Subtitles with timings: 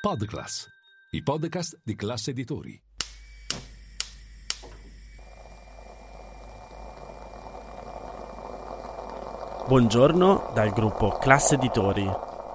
[0.00, 0.66] Podclass,
[1.10, 2.82] i podcast di classe editori.
[9.68, 12.10] Buongiorno dal gruppo Classe Editori.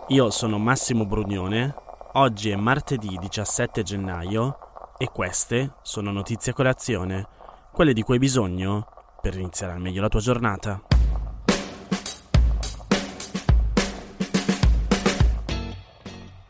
[0.08, 1.76] Io sono Massimo Brugnone.
[2.14, 4.58] Oggi è martedì 17 gennaio
[4.98, 7.28] e queste sono notizie a colazione,
[7.72, 8.88] quelle di cui hai bisogno
[9.22, 10.95] per iniziare al meglio la tua giornata.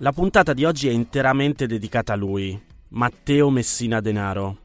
[0.06, 4.58] La puntata di oggi è interamente dedicata a lui, Matteo Messina Denaro.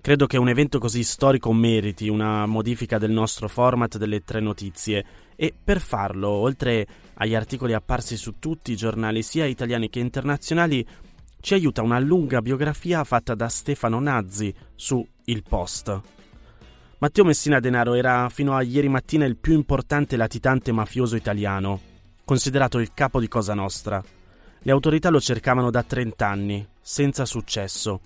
[0.00, 5.04] Credo che un evento così storico meriti una modifica del nostro format delle tre notizie
[5.36, 6.84] e per farlo, oltre
[7.14, 10.84] agli articoli apparsi su tutti i giornali sia italiani che internazionali,
[11.38, 16.00] ci aiuta una lunga biografia fatta da Stefano Nazzi su Il Post.
[16.98, 21.80] Matteo Messina Denaro era fino a ieri mattina il più importante latitante mafioso italiano,
[22.24, 24.02] considerato il capo di Cosa Nostra.
[24.64, 28.00] Le autorità lo cercavano da 30 anni, senza successo,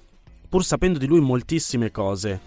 [0.49, 2.41] pur sapendo di lui moltissime cose,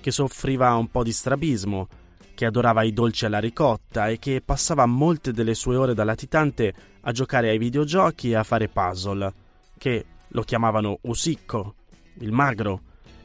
[0.00, 1.88] che soffriva un po' di strabismo,
[2.34, 6.74] che adorava i dolci alla ricotta e che passava molte delle sue ore da latitante
[7.00, 9.32] a giocare ai videogiochi e a fare puzzle,
[9.78, 11.74] che lo chiamavano Usicco,
[12.18, 12.80] il magro,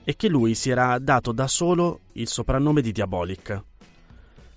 [0.05, 3.61] e che lui si era dato da solo il soprannome di Diabolic.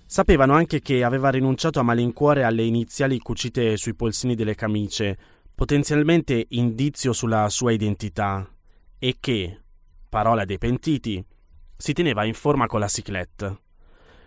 [0.05, 5.17] Sapevano anche che aveva rinunciato a malincuore alle iniziali cucite sui polsini delle camicie
[5.55, 8.47] potenzialmente indizio sulla sua identità,
[8.97, 9.61] e che,
[10.09, 11.23] parola dei pentiti,
[11.75, 13.57] si teneva in forma con la ciclette.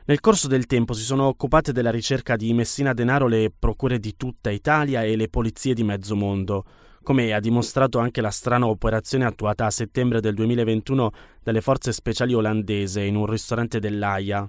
[0.04, 4.16] Nel corso del tempo si sono occupate della ricerca di Messina Denaro le procure di
[4.16, 6.64] tutta Italia e le polizie di mezzo mondo,
[7.02, 11.10] come ha dimostrato anche la strana operazione attuata a settembre del 2021
[11.42, 14.48] dalle forze speciali olandese in un ristorante dell'AIA.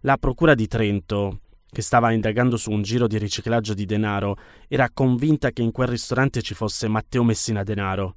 [0.00, 1.40] La procura di Trento,
[1.74, 4.36] che stava indagando su un giro di riciclaggio di denaro,
[4.68, 8.14] era convinta che in quel ristorante ci fosse Matteo Messina Denaro.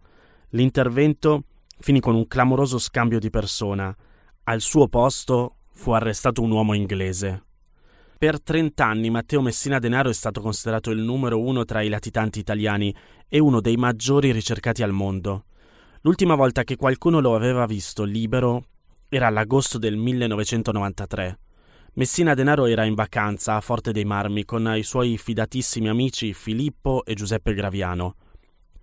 [0.52, 1.44] L'intervento
[1.80, 3.94] finì con un clamoroso scambio di persona.
[4.44, 7.46] Al suo posto fu arrestato un uomo inglese.
[8.20, 12.96] Per trent'anni Matteo Messina Denaro è stato considerato il numero uno tra i latitanti italiani
[13.28, 15.46] e uno dei maggiori ricercati al mondo.
[16.02, 18.66] L'ultima volta che qualcuno lo aveva visto libero
[19.10, 21.40] era l'agosto del 1993.
[21.98, 27.04] Messina Denaro era in vacanza a Forte dei Marmi con i suoi fidatissimi amici Filippo
[27.04, 28.14] e Giuseppe Graviano.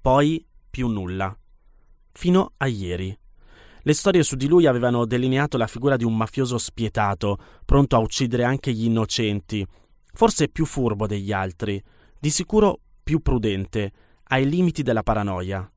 [0.01, 1.33] Poi più nulla.
[2.11, 3.17] Fino a ieri.
[3.83, 8.01] Le storie su di lui avevano delineato la figura di un mafioso spietato, pronto a
[8.01, 9.65] uccidere anche gli innocenti,
[10.13, 11.81] forse più furbo degli altri,
[12.19, 13.93] di sicuro più prudente,
[14.25, 15.71] ai limiti della paranoia.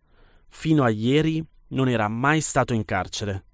[0.49, 3.45] Fino a ieri non era mai stato in carcere.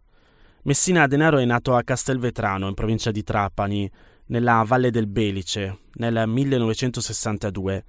[0.65, 3.91] Messina Denaro è nato a Castelvetrano, in provincia di Trapani,
[4.27, 7.83] nella Valle del Belice, nel 1962.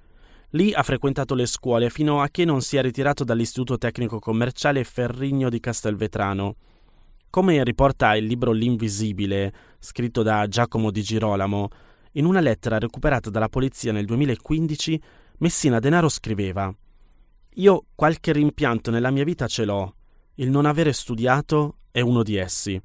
[0.49, 4.83] Lì ha frequentato le scuole fino a che non si è ritirato dall'Istituto Tecnico Commerciale
[4.83, 6.55] Ferrigno di Castelvetrano.
[7.29, 11.69] Come riporta il libro L'Invisibile, scritto da Giacomo Di Girolamo,
[12.13, 15.01] in una lettera recuperata dalla polizia nel 2015,
[15.37, 16.75] Messina Denaro scriveva
[17.53, 19.94] Io qualche rimpianto nella mia vita ce l'ho.
[20.35, 22.81] Il non avere studiato è uno di essi.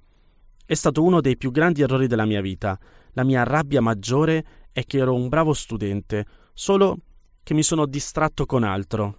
[0.65, 2.79] È stato uno dei più grandi errori della mia vita.
[3.15, 6.25] La mia rabbia maggiore è che ero un bravo studente,
[6.55, 6.99] solo
[7.43, 9.19] che mi sono distratto con altro.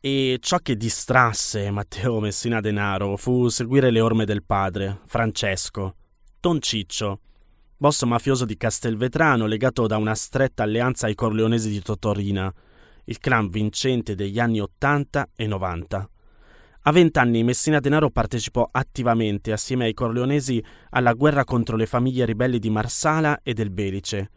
[0.00, 5.94] E ciò che distrasse Matteo Messina Denaro fu seguire le orme del padre, Francesco,
[6.40, 7.20] Don Ciccio,
[7.76, 12.50] boss mafioso di Castelvetrano legato da una stretta alleanza ai corleonesi di Totorina,
[13.04, 16.08] il clan vincente degli anni 80 e 90.
[16.88, 22.58] A vent'anni Messina Denaro partecipò attivamente assieme ai corleonesi alla guerra contro le famiglie ribelli
[22.58, 24.30] di Marsala e del Belice.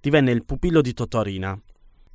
[0.00, 1.60] Divenne il pupillo di Totorina.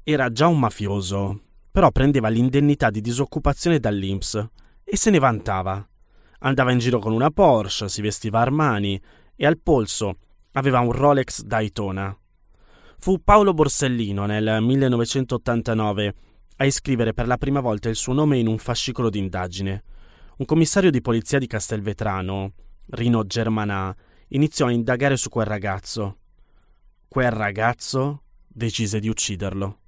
[0.02, 4.48] Era già un mafioso, però prendeva l'indennità di disoccupazione dall'Inps
[4.82, 5.86] e se ne vantava.
[6.40, 8.98] Andava in giro con una Porsche, si vestiva Armani
[9.36, 10.16] e al polso
[10.54, 12.18] aveva un Rolex Daytona.
[12.98, 16.14] Fu Paolo Borsellino nel 1989
[16.62, 19.84] a iscrivere per la prima volta il suo nome in un fascicolo d'indagine.
[20.38, 22.54] Un commissario di polizia di Castelvetrano,
[22.92, 23.96] Rino Germanà,
[24.28, 26.18] iniziò a indagare su quel ragazzo.
[27.08, 29.80] Quel ragazzo decise di ucciderlo.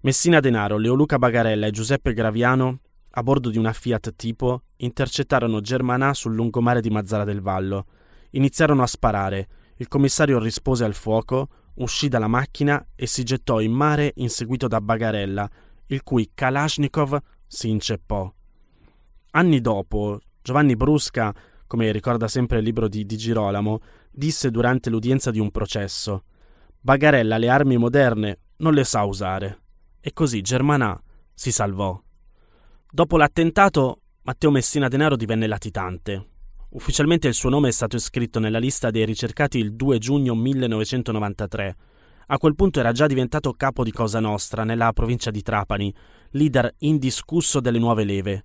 [0.00, 6.14] Messina Denaro, Leoluca Bagarella e Giuseppe Graviano, a bordo di una Fiat tipo, intercettarono Germanà
[6.14, 7.86] sul lungomare di Mazzara del Vallo.
[8.30, 9.48] Iniziarono a sparare.
[9.76, 14.80] Il commissario rispose al fuoco, uscì dalla macchina e si gettò in mare inseguito da
[14.80, 15.50] Bagarella,
[15.86, 18.32] il cui Kalashnikov si inceppò.
[19.32, 21.34] Anni dopo, Giovanni Brusca,
[21.66, 26.24] come ricorda sempre il libro di Di Girolamo, disse durante l'udienza di un processo
[26.84, 29.60] Bagarella le armi moderne non le sa usare.
[30.02, 31.02] E così Germanà
[31.32, 31.98] si salvò.
[32.90, 36.26] Dopo l'attentato, Matteo Messina Denaro divenne latitante.
[36.72, 41.76] Ufficialmente il suo nome è stato iscritto nella lista dei ricercati il 2 giugno 1993.
[42.26, 45.94] A quel punto era già diventato capo di Cosa Nostra, nella provincia di Trapani,
[46.30, 48.44] leader indiscusso delle nuove leve.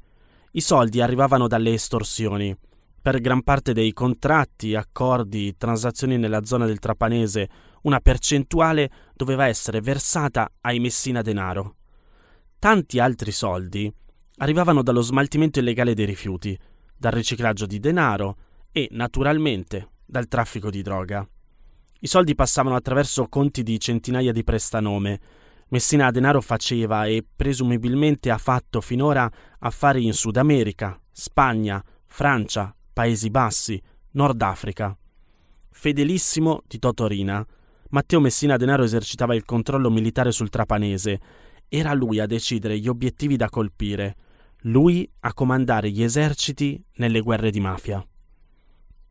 [0.51, 2.55] I soldi arrivavano dalle estorsioni.
[3.01, 7.49] Per gran parte dei contratti, accordi, transazioni nella zona del Trapanese,
[7.83, 11.75] una percentuale doveva essere versata ai Messina Denaro.
[12.59, 13.89] Tanti altri soldi
[14.39, 16.59] arrivavano dallo smaltimento illegale dei rifiuti,
[16.97, 18.35] dal riciclaggio di denaro
[18.73, 21.25] e, naturalmente, dal traffico di droga.
[22.00, 25.19] I soldi passavano attraverso conti di centinaia di prestanome.
[25.69, 29.30] Messina Denaro faceva e presumibilmente ha fatto finora
[29.60, 33.81] affari in Sud America, Spagna, Francia, Paesi Bassi,
[34.12, 34.98] Nord Africa.
[35.69, 37.46] Fedelissimo di Totorina,
[37.90, 41.19] Matteo Messina Denaro esercitava il controllo militare sul Trapanese.
[41.68, 44.16] Era lui a decidere gli obiettivi da colpire
[44.63, 48.06] lui a comandare gli eserciti nelle guerre di mafia.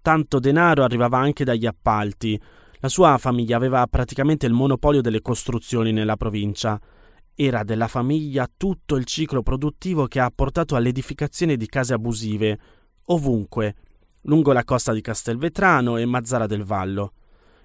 [0.03, 2.41] Tanto denaro arrivava anche dagli appalti.
[2.81, 6.81] La sua famiglia aveva praticamente il monopolio delle costruzioni nella provincia.
[7.35, 12.59] Era della famiglia tutto il ciclo produttivo che ha portato all'edificazione di case abusive,
[13.07, 13.75] ovunque,
[14.23, 17.15] lungo la costa di Castelvetrano e Mazzara del Vallo.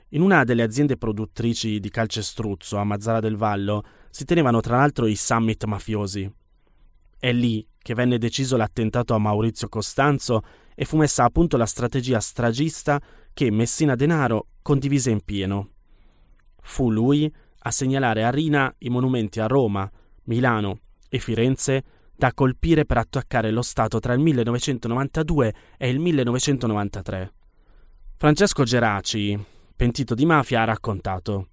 [0.10, 5.06] In una delle aziende produttrici di calcestruzzo a Mazzara del Vallo si tenevano tra l'altro
[5.06, 6.32] i summit mafiosi.
[7.20, 10.42] È lì che venne deciso l'attentato a Maurizio Costanzo
[10.76, 13.02] e fu messa a punto la strategia stragista
[13.34, 15.70] che Messina Denaro condivise in pieno.
[16.62, 17.32] Fu lui
[17.66, 19.90] a segnalare a Rina i monumenti a Roma,
[20.26, 21.84] Milano e Firenze
[22.16, 27.34] da colpire per attaccare lo Stato tra il 1992 e il 1993.
[28.16, 29.38] Francesco Geraci,
[29.76, 31.48] pentito di mafia, ha raccontato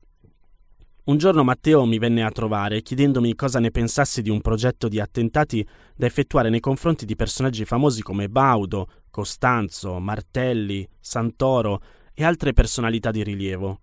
[1.11, 5.01] un giorno Matteo mi venne a trovare chiedendomi cosa ne pensassi di un progetto di
[5.01, 5.67] attentati
[5.97, 11.83] da effettuare nei confronti di personaggi famosi come Baudo, Costanzo, Martelli, Santoro
[12.15, 13.81] e altre personalità di rilievo.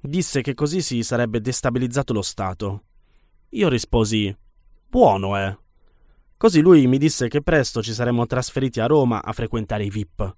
[0.00, 2.84] Disse che così si sarebbe destabilizzato lo Stato.
[3.50, 4.34] Io risposi:
[4.88, 5.58] Buono, eh.
[6.38, 10.34] Così lui mi disse che presto ci saremmo trasferiti a Roma a frequentare i VIP.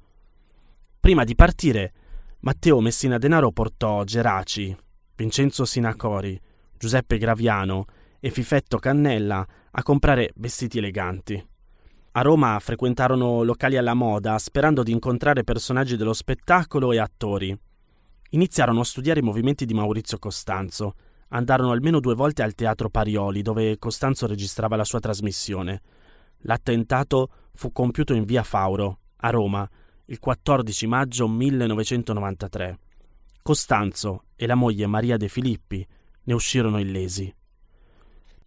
[0.99, 1.93] Prima di partire,
[2.41, 4.76] Matteo Messina Denaro portò Geraci,
[5.19, 6.41] Vincenzo Sinacori,
[6.79, 7.87] Giuseppe Graviano
[8.20, 11.44] e Fifetto Cannella a comprare vestiti eleganti.
[12.12, 17.59] A Roma frequentarono locali alla moda sperando di incontrare personaggi dello spettacolo e attori.
[18.31, 20.94] Iniziarono a studiare i movimenti di Maurizio Costanzo.
[21.31, 25.82] Andarono almeno due volte al Teatro Parioli, dove Costanzo registrava la sua trasmissione.
[26.43, 29.69] L'attentato fu compiuto in via Fauro, a Roma,
[30.05, 32.79] il 14 maggio 1993.
[33.49, 35.83] Costanzo e la moglie Maria De Filippi
[36.25, 37.35] ne uscirono illesi.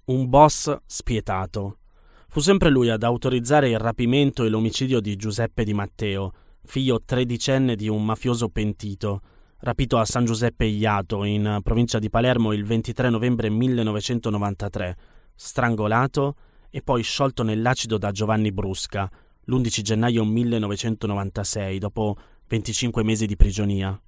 [0.06, 1.80] Un boss spietato.
[2.28, 6.32] Fu sempre lui ad autorizzare il rapimento e l'omicidio di Giuseppe Di Matteo,
[6.66, 9.22] figlio tredicenne di un mafioso pentito,
[9.62, 14.98] rapito a San Giuseppe Iato, in provincia di Palermo, il 23 novembre 1993,
[15.34, 16.36] strangolato
[16.70, 19.10] e poi sciolto nell'acido da Giovanni Brusca,
[19.46, 22.16] l'11 gennaio 1996, dopo
[22.46, 24.00] 25 mesi di prigionia.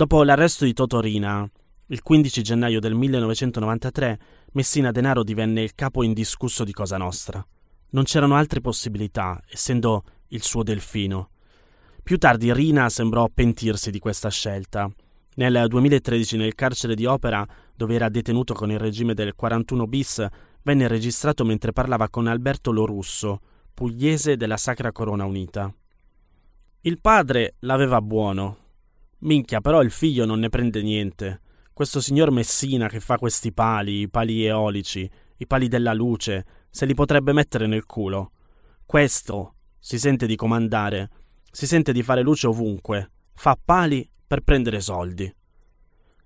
[0.00, 1.46] Dopo l'arresto di Totorina,
[1.88, 4.18] il 15 gennaio del 1993,
[4.52, 7.46] Messina Denaro divenne il capo indiscusso di Cosa Nostra.
[7.90, 11.28] Non c'erano altre possibilità, essendo il suo delfino.
[12.02, 14.90] Più tardi Rina sembrò pentirsi di questa scelta.
[15.34, 20.26] Nel 2013 nel carcere di Opera, dove era detenuto con il regime del 41 bis,
[20.62, 23.40] venne registrato mentre parlava con Alberto Lorusso,
[23.74, 25.70] pugliese della Sacra Corona Unita.
[26.80, 28.60] Il padre l'aveva buono,
[29.20, 31.40] Minchia, però il figlio non ne prende niente.
[31.72, 36.86] Questo signor Messina che fa questi pali, i pali eolici, i pali della luce, se
[36.86, 38.32] li potrebbe mettere nel culo.
[38.86, 41.10] Questo si sente di comandare,
[41.50, 45.32] si sente di fare luce ovunque, fa pali per prendere soldi.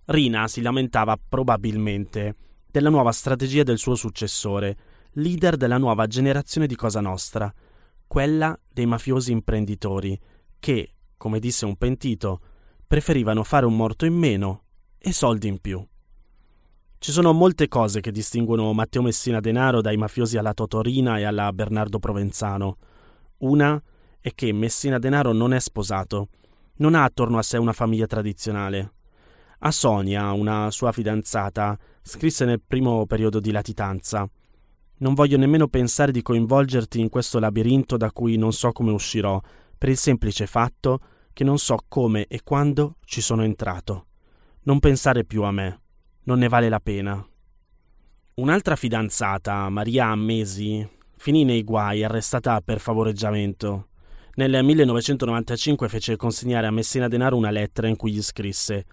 [0.06, 2.36] Rina si lamentava probabilmente
[2.70, 4.76] della nuova strategia del suo successore,
[5.12, 7.52] leader della nuova generazione di Cosa Nostra,
[8.06, 10.18] quella dei mafiosi imprenditori,
[10.58, 12.40] che, come disse un pentito,
[12.94, 14.62] preferivano fare un morto in meno
[14.98, 15.84] e soldi in più.
[16.96, 21.52] Ci sono molte cose che distinguono Matteo Messina Denaro dai mafiosi alla Totorina e alla
[21.52, 22.76] Bernardo Provenzano.
[23.38, 23.82] Una
[24.20, 26.28] è che Messina Denaro non è sposato,
[26.76, 28.92] non ha attorno a sé una famiglia tradizionale.
[29.58, 34.24] A Sonia, una sua fidanzata, scrisse nel primo periodo di latitanza
[34.98, 39.40] Non voglio nemmeno pensare di coinvolgerti in questo labirinto da cui non so come uscirò,
[39.76, 41.00] per il semplice fatto
[41.34, 44.06] che non so come e quando ci sono entrato.
[44.62, 45.80] Non pensare più a me,
[46.22, 47.22] non ne vale la pena.
[48.36, 53.88] Un'altra fidanzata, Maria Ammesi, finì nei guai, arrestata per favoreggiamento.
[54.36, 58.86] Nel 1995 fece consegnare a Messina Denaro una lettera in cui gli scrisse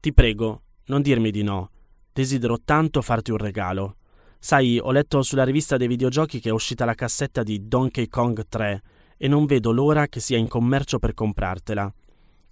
[0.00, 1.70] Ti prego, non dirmi di no.
[2.12, 3.96] Desidero tanto farti un regalo.
[4.38, 8.46] Sai, ho letto sulla rivista dei videogiochi che è uscita la cassetta di Donkey Kong
[8.46, 8.82] 3
[9.16, 11.92] e non vedo l'ora che sia in commercio per comprartela.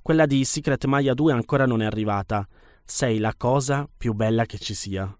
[0.00, 2.46] Quella di Secret Maya 2 ancora non è arrivata.
[2.84, 5.16] Sei la cosa più bella che ci sia.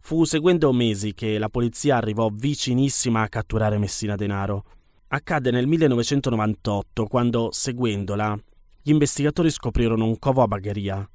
[0.00, 4.64] Fu seguendo mesi che la polizia arrivò vicinissima a catturare Messina Denaro.
[5.08, 8.38] Accadde nel 1998 quando, seguendola,
[8.82, 11.08] gli investigatori scoprirono un covo a Bagheria.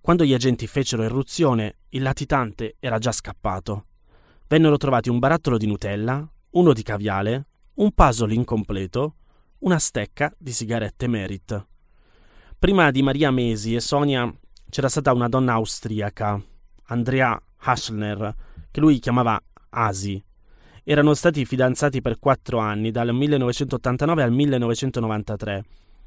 [0.00, 3.84] Quando gli agenti fecero irruzione, il latitante era già scappato.
[4.48, 7.46] Vennero trovati un barattolo di Nutella, uno di caviale,
[7.80, 9.14] un puzzle incompleto,
[9.60, 11.66] una stecca di sigarette Merit.
[12.58, 14.30] Prima di Maria Mesi e Sonia
[14.68, 16.38] c'era stata una donna austriaca,
[16.88, 18.34] Andrea Haschner,
[18.70, 20.22] che lui chiamava Asi,
[20.84, 25.64] erano stati fidanzati per quattro anni, dal 1989 al 1993.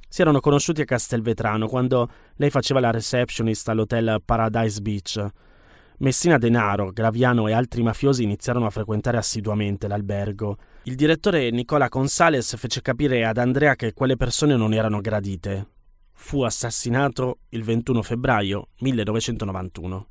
[0.08, 5.27] Si erano conosciuti a Castelvetrano quando lei faceva la receptionist all'hotel Paradise Beach.
[5.98, 10.56] Messina Denaro, Graviano e altri mafiosi iniziarono a frequentare assiduamente l'albergo.
[10.86, 15.68] Il direttore Nicola Consales fece capire ad Andrea che quelle persone non erano gradite.
[16.12, 20.08] Fu assassinato il 21 febbraio 1991.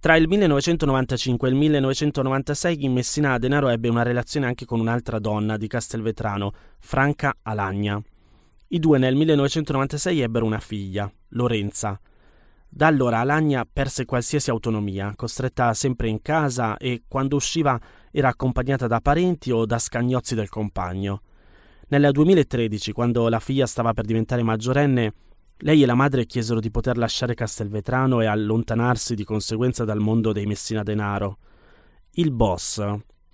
[0.00, 5.20] Tra il 1995 e il 1996 in Messina Denaro ebbe una relazione anche con un'altra
[5.20, 8.02] donna di Castelvetrano, Franca Alagna.
[8.70, 12.00] I due nel 1996 ebbero una figlia, Lorenza.
[12.68, 18.86] Da allora Alagna perse qualsiasi autonomia, costretta sempre in casa e quando usciva era accompagnata
[18.86, 21.22] da parenti o da scagnozzi del compagno.
[21.88, 25.14] Nel 2013, quando la figlia stava per diventare maggiorenne,
[25.58, 30.32] lei e la madre chiesero di poter lasciare Castelvetrano e allontanarsi di conseguenza dal mondo
[30.32, 31.38] dei Messina Denaro.
[32.12, 32.84] Il boss,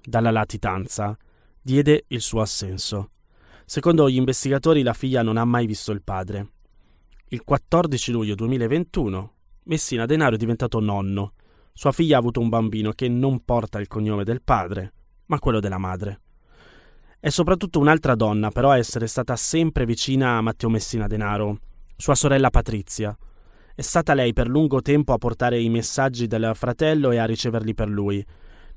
[0.03, 1.17] dalla latitanza,
[1.61, 3.11] diede il suo assenso.
[3.67, 6.51] Secondo gli investigatori la figlia non ha mai visto il padre.
[7.29, 9.33] Il 14 luglio 2021
[9.65, 11.33] Messina Denaro è diventato nonno.
[11.77, 14.93] Sua figlia ha avuto un bambino che non porta il cognome del padre,
[15.27, 16.21] ma quello della madre.
[17.19, 21.59] È soprattutto un'altra donna, però, a essere stata sempre vicina a Matteo Messina Denaro,
[21.97, 23.17] sua sorella Patrizia.
[23.75, 27.75] È stata lei per lungo tempo a portare i messaggi del fratello e a riceverli
[27.75, 28.25] per lui.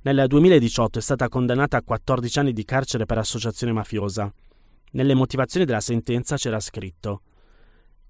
[0.01, 4.34] Nel 2018 è stata condannata a 14 anni di carcere per associazione mafiosa.
[4.94, 7.22] Nelle motivazioni della sentenza c'era scritto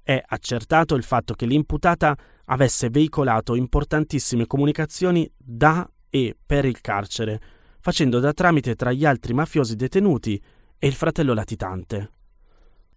[0.08, 2.16] è accertato il fatto che l'imputata
[2.50, 7.42] avesse veicolato importantissime comunicazioni da e per il carcere,
[7.80, 10.42] facendo da tramite tra gli altri mafiosi detenuti
[10.78, 12.12] e il fratello latitante.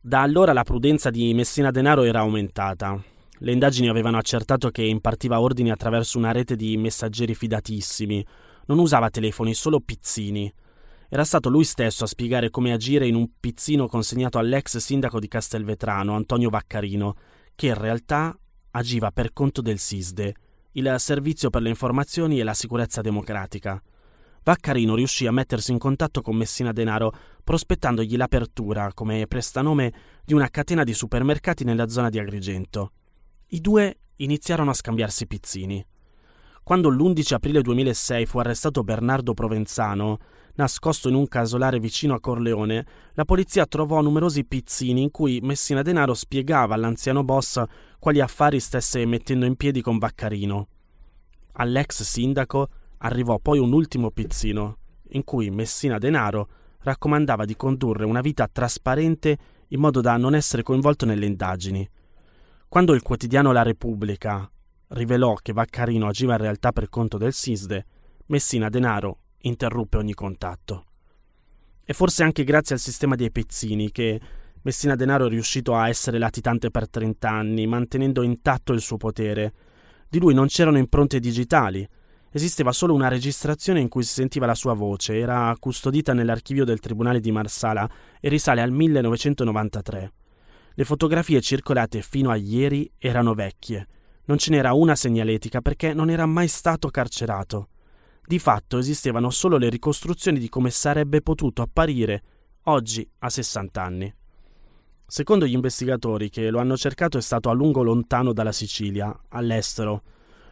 [0.01, 3.03] Da allora la prudenza di Messina Denaro era aumentata.
[3.43, 8.25] Le indagini avevano accertato che impartiva ordini attraverso una rete di messaggeri fidatissimi.
[8.67, 10.53] Non usava telefoni, solo pizzini.
[11.09, 15.27] Era stato lui stesso a spiegare come agire in un pizzino consegnato all'ex sindaco di
[15.27, 17.15] Castelvetrano, Antonio Vaccarino,
[17.55, 18.39] che in realtà
[18.73, 20.35] agiva per conto del SISDE,
[20.73, 23.83] il Servizio per le Informazioni e la Sicurezza Democratica.
[24.43, 27.13] Vaccarino riuscì a mettersi in contatto con Messina Denaro
[27.45, 29.93] prospettandogli l'apertura, come prestanome,
[30.25, 32.93] di una catena di supermercati nella zona di Agrigento.
[33.49, 35.85] I due iniziarono a scambiarsi pizzini.
[36.63, 40.19] Quando l'11 aprile 2006 fu arrestato Bernardo Provenzano,
[40.55, 45.83] nascosto in un casolare vicino a Corleone, la polizia trovò numerosi pizzini in cui Messina
[45.83, 47.63] Denaro spiegava all'anziano boss
[48.01, 50.67] quali affari stesse mettendo in piedi con Vaccarino.
[51.53, 52.69] All'ex sindaco
[53.03, 54.77] Arrivò poi un ultimo pizzino,
[55.11, 56.49] in cui Messina Denaro
[56.81, 59.39] raccomandava di condurre una vita trasparente
[59.69, 61.89] in modo da non essere coinvolto nelle indagini.
[62.69, 64.51] Quando il quotidiano La Repubblica
[64.89, 67.87] rivelò che Vaccarino agiva in realtà per conto del SISDE,
[68.27, 70.85] Messina Denaro interruppe ogni contatto.
[71.83, 74.21] E forse anche grazie al sistema dei pezzini che
[74.63, 79.53] Messina Denaro è riuscito a essere latitante per 30 anni, mantenendo intatto il suo potere.
[80.09, 81.89] Di lui non c'erano impronte digitali,
[82.33, 86.79] Esisteva solo una registrazione in cui si sentiva la sua voce, era custodita nell'archivio del
[86.79, 87.91] Tribunale di Marsala
[88.21, 90.13] e risale al 1993.
[90.75, 93.85] Le fotografie circolate fino a ieri erano vecchie.
[94.27, 97.71] Non ce n'era una segnaletica perché non era mai stato carcerato.
[98.25, 102.23] Di fatto esistevano solo le ricostruzioni di come sarebbe potuto apparire
[102.65, 104.15] oggi a 60 anni.
[105.11, 110.03] Secondo gli investigatori che lo hanno cercato è stato a lungo lontano dalla Sicilia, all'estero,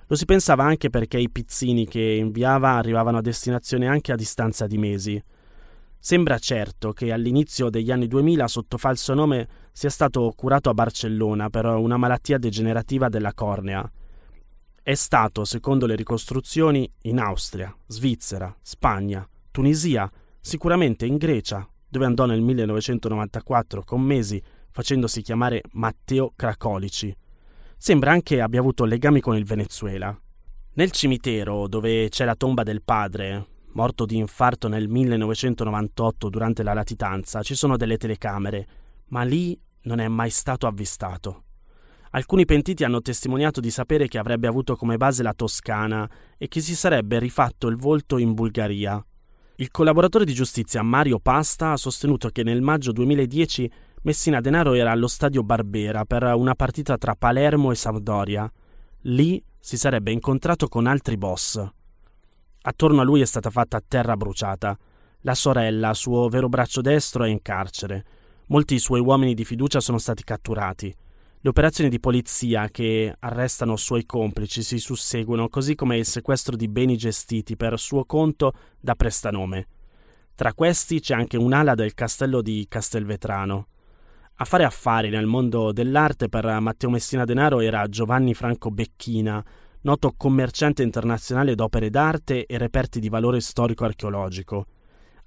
[0.05, 4.67] lo si pensava anche perché i pizzini che inviava arrivavano a destinazione anche a distanza
[4.67, 5.23] di mesi.
[5.97, 11.51] Sembra certo che all'inizio degli anni 2000 sotto falso nome sia stato curato a Barcellona
[11.51, 13.89] per una malattia degenerativa della cornea.
[14.83, 20.11] È stato, secondo le ricostruzioni, in Austria, Svizzera, Spagna, Tunisia,
[20.41, 27.15] Sicuramente in Grecia, dove andò nel 1994 con mesi facendosi chiamare Matteo Cracolici.
[27.77, 30.17] Sembra anche abbia avuto legami con il Venezuela.
[30.75, 36.75] Nel cimitero, dove c'è la tomba del padre, morto di infarto nel 1998 durante la
[36.75, 38.67] latitanza, ci sono delle telecamere,
[39.09, 41.45] ma lì non è mai stato avvistato.
[42.11, 46.61] Alcuni pentiti hanno testimoniato di sapere che avrebbe avuto come base la Toscana e che
[46.61, 49.05] si sarebbe rifatto il volto in Bulgaria.
[49.61, 53.69] Il collaboratore di giustizia Mario Pasta ha sostenuto che nel maggio 2010
[54.03, 58.49] Messina Denaro era allo stadio Barbera per una partita tra Palermo e Sampdoria.
[59.03, 61.61] Lì si sarebbe incontrato con altri boss.
[62.63, 64.79] Attorno a lui è stata fatta terra bruciata.
[65.23, 68.05] La sorella, suo vero braccio destro, è in carcere.
[68.47, 70.95] Molti suoi uomini di fiducia sono stati catturati.
[71.41, 76.67] Le operazioni di polizia che arrestano suoi complici si susseguono, così come il sequestro di
[76.67, 79.69] beni gestiti per suo conto da prestanome.
[80.35, 83.69] Tra questi c'è anche un'ala del castello di Castelvetrano.
[84.35, 89.45] A fare affari nel mondo dell'arte per Matteo Messina Denaro era Giovanni Franco Becchina,
[89.83, 94.67] noto commerciante internazionale d'opere d'arte e reperti di valore storico-archeologico.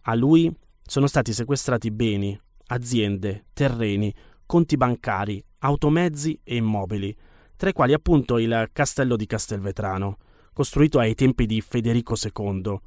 [0.01, 2.37] A lui sono stati sequestrati beni,
[2.67, 4.13] aziende, terreni,
[4.51, 7.15] conti bancari, automezzi e immobili,
[7.55, 10.17] tra i quali appunto il castello di Castelvetrano,
[10.51, 12.77] costruito ai tempi di Federico II,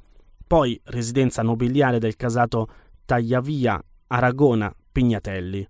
[0.45, 2.67] poi residenza nobiliare del casato
[3.03, 5.67] Tagliavia Aragona Pignatelli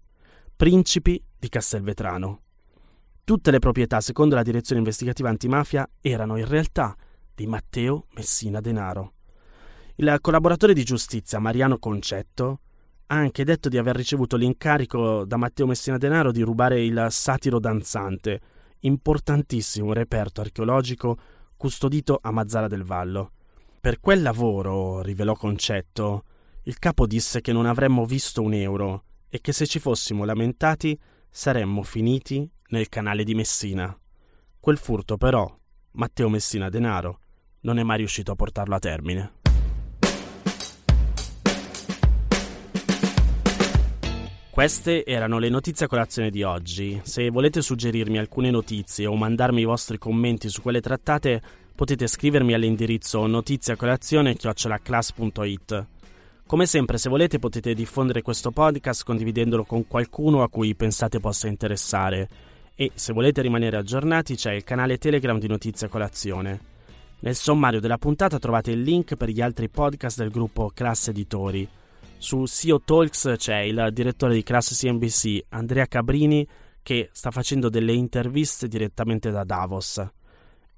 [0.53, 2.41] principi di Castelvetrano.
[3.23, 6.93] Tutte le proprietà, secondo la direzione investigativa antimafia, erano in realtà
[7.33, 9.13] di Matteo Messina Denaro.
[9.95, 12.59] Il collaboratore di giustizia Mariano Concetto
[13.07, 17.59] ha anche detto di aver ricevuto l'incarico da Matteo Messina Denaro di rubare il satiro
[17.59, 18.41] danzante,
[18.79, 21.17] importantissimo reperto archeologico
[21.55, 23.31] custodito a Mazzara del Vallo.
[23.79, 26.23] Per quel lavoro, rivelò Concetto,
[26.63, 30.97] il capo disse che non avremmo visto un euro e che se ci fossimo lamentati
[31.29, 33.95] saremmo finiti nel canale di Messina.
[34.59, 35.55] Quel furto però,
[35.91, 37.19] Matteo Messina Denaro,
[37.61, 39.44] non è mai riuscito a portarlo a termine.
[44.55, 47.01] Queste erano le notizie a colazione di oggi.
[47.03, 51.41] Se volete suggerirmi alcune notizie o mandarmi i vostri commenti su quelle trattate,
[51.75, 55.85] potete scrivermi all'indirizzo notiziacolazione.it.
[56.47, 61.49] Come sempre, se volete potete diffondere questo podcast condividendolo con qualcuno a cui pensate possa
[61.49, 62.29] interessare.
[62.75, 66.61] E se volete rimanere aggiornati c'è il canale Telegram di Notizia Colazione.
[67.19, 71.67] Nel sommario della puntata trovate il link per gli altri podcast del gruppo Class Editori.
[72.25, 76.43] Su SEO Talks c'è il direttore di Class CNBC, Andrea Cabrini,
[76.81, 80.03] che sta facendo delle interviste direttamente da Davos.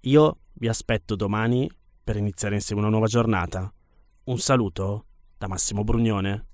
[0.02, 1.72] Io vi aspetto domani
[2.04, 3.74] per iniziare insieme una nuova giornata.
[4.26, 5.06] Un saluto
[5.38, 6.48] da Massimo Brugnone.